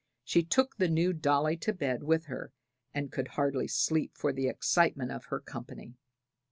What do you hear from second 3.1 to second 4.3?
could hardly sleep,